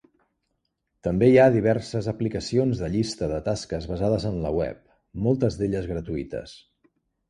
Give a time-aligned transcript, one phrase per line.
[1.07, 4.85] També hi ha diverses aplicacions de llista de tasques basades en la web,
[5.29, 6.63] moltes d'elles gratuïtes.